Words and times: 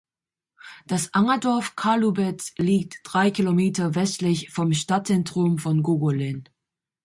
Das 0.87 1.13
Angerdorf 1.13 1.75
Karlubitz 1.75 2.53
liegt 2.57 3.01
drei 3.03 3.29
Kilometer 3.29 3.93
westlich 3.93 4.49
vom 4.49 4.73
Stadtzentrum 4.73 5.59
von 5.59 5.83
Gogolin. 5.83 6.45